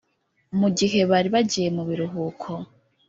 mu 0.59 0.67
gihe 0.77 0.99
bari 1.11 1.29
bagiye 1.35 1.69
mu 1.75 1.83
biruhuko 1.89 2.49